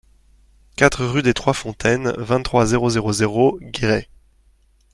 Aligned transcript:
quatre 0.77 1.05
rue 1.05 1.21
des 1.21 1.35
trois 1.35 1.53
Fontaines, 1.53 2.11
vingt-trois, 2.17 2.65
zéro 2.65 2.89
zéro 2.89 3.13
zéro, 3.13 3.59
Guéret 3.61 4.09